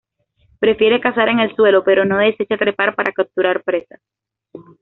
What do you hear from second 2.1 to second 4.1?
desecha trepar para capturar presas.